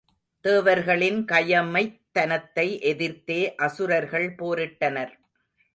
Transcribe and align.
தேவர்களின் 0.41 1.25
கயமைத் 1.25 1.99
தனத்தை 2.11 2.79
எதிர்த்தே 2.81 3.55
அசுரர்கள் 3.55 4.35
போரிட்டனர். 4.35 5.11